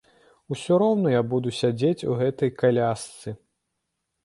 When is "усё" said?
0.53-0.77